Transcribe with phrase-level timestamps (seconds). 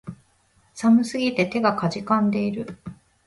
[0.73, 2.65] 寒すぎて手足が悴んでいる